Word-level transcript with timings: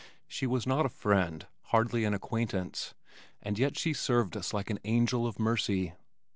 She 0.27 0.47
was 0.47 0.65
not 0.65 0.83
a 0.87 0.89
friend, 0.89 1.45
hardly 1.65 2.05
an 2.05 2.13
acquaintance, 2.15 2.95
and 3.39 3.59
yet 3.59 3.77
she 3.77 3.93
served 3.93 4.35
us 4.35 4.51
like 4.51 4.71
an 4.71 4.79
angel 4.83 5.27
of 5.27 5.37
mercy. 5.39 5.93